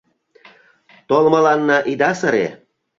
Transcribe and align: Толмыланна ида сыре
Толмыланна 1.09 1.77
ида 1.91 2.11
сыре 2.19 2.47